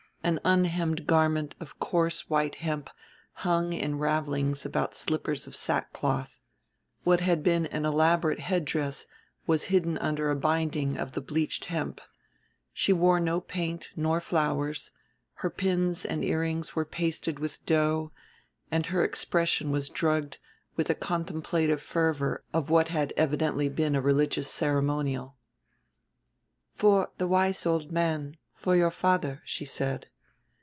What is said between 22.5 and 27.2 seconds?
of what had evidently been a religious ceremonial. "For